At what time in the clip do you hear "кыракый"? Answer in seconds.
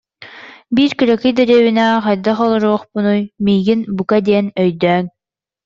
0.97-1.33